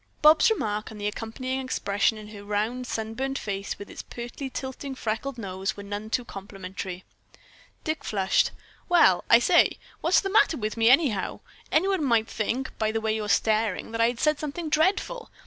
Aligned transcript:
Bobs' 0.23 0.49
remark 0.49 0.89
and 0.89 0.99
the 0.99 1.05
accompanying 1.05 1.59
expression 1.63 2.17
in 2.17 2.29
her 2.29 2.43
round, 2.43 2.87
sunburned 2.87 3.37
face, 3.37 3.77
with 3.77 3.87
its 3.87 4.01
pertly 4.01 4.49
tilting 4.51 4.95
freckled 4.95 5.37
nose, 5.37 5.77
were 5.77 5.83
none 5.83 6.09
too 6.09 6.25
complimentary. 6.25 7.03
Dick 7.83 8.03
flushed. 8.03 8.49
"Well, 8.89 9.23
I 9.29 9.37
say! 9.37 9.77
What's 9.99 10.19
the 10.21 10.31
matter 10.31 10.57
with 10.57 10.75
me, 10.75 10.89
anyhow? 10.89 11.41
Anyone 11.71 12.03
might 12.03 12.27
think, 12.27 12.75
by 12.79 12.91
the 12.91 12.99
way 12.99 13.15
you're 13.15 13.29
staring, 13.29 13.91
that 13.91 14.01
I 14.01 14.07
had 14.07 14.19
said 14.19 14.39
something 14.39 14.69
dreadful. 14.71 15.29